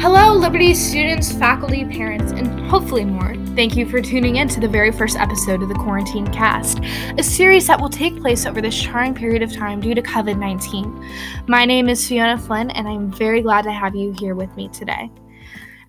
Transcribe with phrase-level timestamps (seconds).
[0.00, 3.34] Hello, Liberty students, faculty, parents, and hopefully more.
[3.54, 6.80] Thank you for tuning in to the very first episode of the Quarantine Cast,
[7.18, 10.38] a series that will take place over this trying period of time due to COVID
[10.38, 11.06] 19.
[11.48, 14.68] My name is Fiona Flynn, and I'm very glad to have you here with me
[14.68, 15.10] today.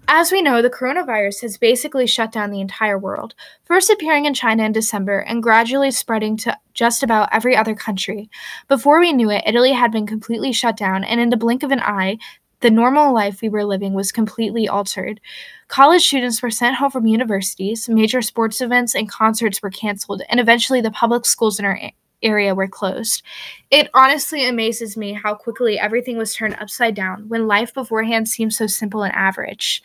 [0.09, 3.33] As we know, the coronavirus has basically shut down the entire world,
[3.63, 8.29] first appearing in China in December and gradually spreading to just about every other country.
[8.67, 11.71] Before we knew it, Italy had been completely shut down, and in the blink of
[11.71, 12.17] an eye,
[12.61, 15.19] the normal life we were living was completely altered.
[15.67, 20.39] College students were sent home from universities, major sports events and concerts were canceled, and
[20.39, 21.79] eventually the public schools in our
[22.23, 23.23] area were closed.
[23.69, 28.53] It honestly amazes me how quickly everything was turned upside down when life beforehand seemed
[28.53, 29.81] so simple and average.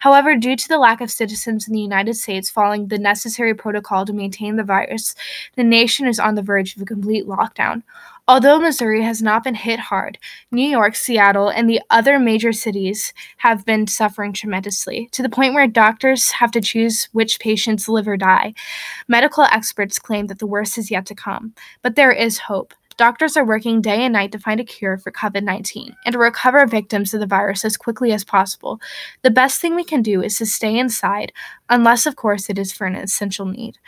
[0.00, 4.04] However, due to the lack of citizens in the United States following the necessary protocol
[4.06, 5.14] to maintain the virus,
[5.56, 7.82] the nation is on the verge of a complete lockdown.
[8.30, 10.16] Although Missouri has not been hit hard,
[10.52, 15.52] New York, Seattle, and the other major cities have been suffering tremendously, to the point
[15.52, 18.54] where doctors have to choose which patients live or die.
[19.08, 22.72] Medical experts claim that the worst is yet to come, but there is hope.
[22.96, 26.18] Doctors are working day and night to find a cure for COVID 19 and to
[26.18, 28.78] recover victims of the virus as quickly as possible.
[29.22, 31.32] The best thing we can do is to stay inside,
[31.68, 33.78] unless, of course, it is for an essential need.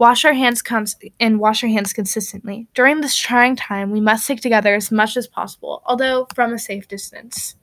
[0.00, 2.66] Wash our hands comes and wash our hands consistently.
[2.72, 6.58] During this trying time, we must stick together as much as possible, although from a
[6.58, 7.54] safe distance.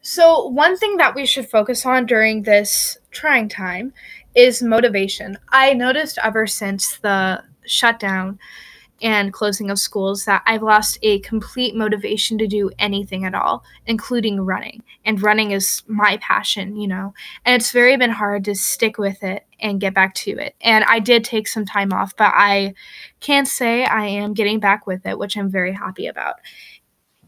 [0.00, 3.92] So, one thing that we should focus on during this trying time
[4.36, 5.38] is motivation.
[5.48, 8.38] I noticed ever since the shutdown
[9.00, 13.64] and closing of schools that I've lost a complete motivation to do anything at all,
[13.86, 14.82] including running.
[15.04, 19.22] And running is my passion, you know, and it's very been hard to stick with
[19.22, 20.54] it and get back to it.
[20.60, 22.74] And I did take some time off, but I
[23.20, 26.36] can say I am getting back with it, which I'm very happy about.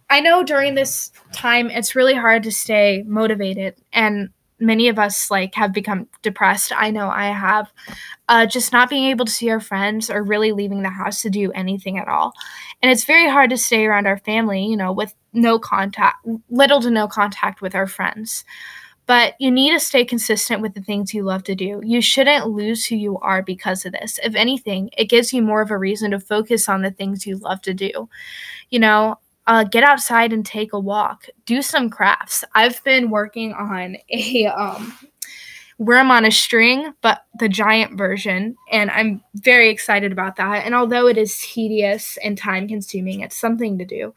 [0.08, 5.30] I know during this time it's really hard to stay motivated and many of us
[5.30, 7.72] like have become depressed i know i have
[8.28, 11.30] uh, just not being able to see our friends or really leaving the house to
[11.30, 12.32] do anything at all
[12.82, 16.80] and it's very hard to stay around our family you know with no contact little
[16.80, 18.44] to no contact with our friends
[19.10, 21.80] but you need to stay consistent with the things you love to do.
[21.84, 24.20] You shouldn't lose who you are because of this.
[24.22, 27.36] If anything, it gives you more of a reason to focus on the things you
[27.36, 28.08] love to do.
[28.70, 32.44] You know, uh, get outside and take a walk, do some crafts.
[32.54, 34.96] I've been working on a um,
[35.78, 40.66] worm on a string, but the giant version, and I'm very excited about that.
[40.66, 44.14] And although it is tedious and time consuming, it's something to do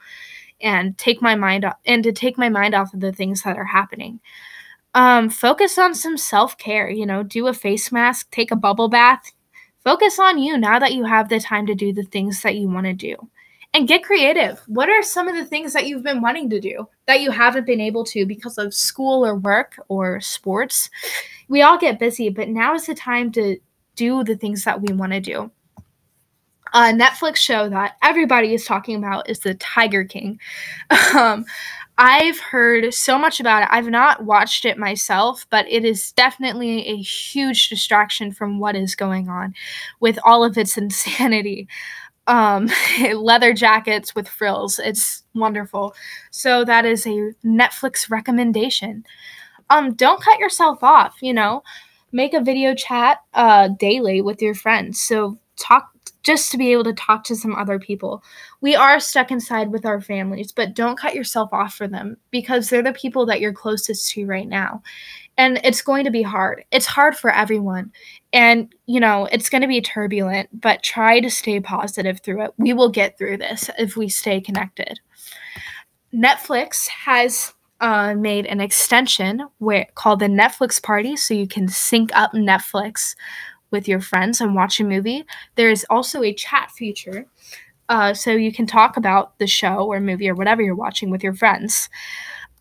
[0.62, 3.58] and take my mind off and to take my mind off of the things that
[3.58, 4.20] are happening.
[4.94, 8.90] Um, focus on some self care, you know, do a face mask, take a bubble
[8.90, 9.32] bath.
[9.84, 12.70] Focus on you now that you have the time to do the things that you
[12.70, 13.18] want to do
[13.74, 14.62] and get creative.
[14.68, 17.66] What are some of the things that you've been wanting to do that you haven't
[17.66, 20.90] been able to because of school or work or sports?
[21.48, 23.58] We all get busy, but now is the time to
[23.96, 25.52] do the things that we want to do.
[26.76, 30.40] A Netflix show that everybody is talking about is The Tiger King.
[31.16, 31.46] Um,
[32.00, 33.70] I've heard so much about it.
[33.72, 38.96] I've not watched it myself, but it is definitely a huge distraction from what is
[38.96, 39.54] going on
[40.00, 41.68] with all of its insanity
[42.28, 42.70] um,
[43.16, 44.80] leather jackets with frills.
[44.80, 45.96] It's wonderful.
[46.32, 49.06] So that is a Netflix recommendation.
[49.70, 51.16] Um, don't cut yourself off.
[51.22, 51.64] You know,
[52.12, 55.02] make a video chat uh, daily with your friends.
[55.02, 55.93] So talk
[56.24, 58.24] just to be able to talk to some other people.
[58.62, 62.70] We are stuck inside with our families, but don't cut yourself off for them because
[62.70, 64.82] they're the people that you're closest to right now
[65.38, 66.64] and it's going to be hard.
[66.72, 67.92] It's hard for everyone.
[68.32, 72.52] And, you know, it's going to be turbulent, but try to stay positive through it.
[72.58, 75.00] We will get through this if we stay connected.
[76.14, 82.12] Netflix has uh, made an extension where called the Netflix Party, so you can sync
[82.14, 83.16] up Netflix
[83.74, 85.26] with your friends and watch a movie.
[85.56, 87.26] There is also a chat feature,
[87.90, 91.22] uh, so you can talk about the show or movie or whatever you're watching with
[91.22, 91.90] your friends.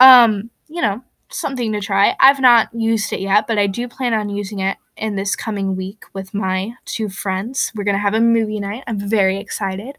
[0.00, 1.00] Um, you know,
[1.30, 2.16] something to try.
[2.18, 5.76] I've not used it yet, but I do plan on using it in this coming
[5.76, 7.72] week with my two friends.
[7.74, 8.84] We're going to have a movie night.
[8.86, 9.96] I'm very excited.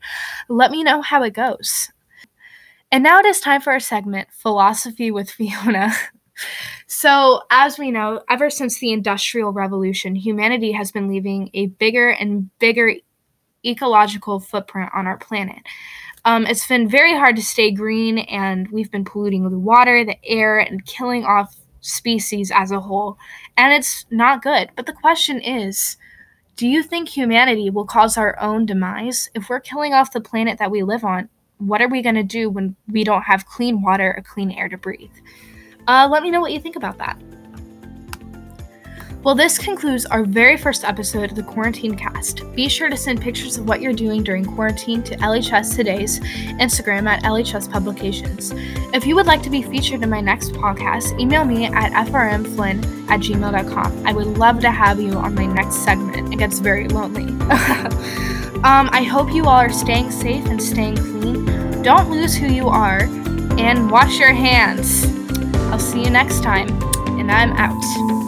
[0.50, 1.92] Let me know how it goes.
[2.92, 5.94] And now it is time for our segment, Philosophy with Fiona.
[6.88, 12.10] so, as we know, ever since the Industrial Revolution, humanity has been leaving a bigger
[12.10, 12.94] and bigger
[13.66, 15.62] ecological footprint on our planet.
[16.26, 20.18] Um, it's been very hard to stay green, and we've been polluting the water, the
[20.24, 23.18] air, and killing off species as a whole.
[23.58, 24.70] And it's not good.
[24.76, 25.98] But the question is
[26.56, 29.30] do you think humanity will cause our own demise?
[29.34, 32.24] If we're killing off the planet that we live on, what are we going to
[32.24, 35.10] do when we don't have clean water or clean air to breathe?
[35.88, 37.20] Uh, let me know what you think about that.
[39.24, 42.44] Well, this concludes our very first episode of the Quarantine Cast.
[42.56, 46.20] Be sure to send pictures of what you're doing during quarantine to LHS Today's
[46.60, 48.52] Instagram at LHS Publications.
[48.94, 53.10] If you would like to be featured in my next podcast, email me at frmflynn
[53.10, 54.06] at gmail.com.
[54.06, 56.34] I would love to have you on my next segment.
[56.34, 57.24] It gets very lonely.
[58.66, 61.82] um, I hope you all are staying safe and staying clean.
[61.82, 63.04] Don't lose who you are
[63.58, 65.23] and wash your hands.
[65.94, 66.70] See you next time,
[67.20, 68.23] and I'm out.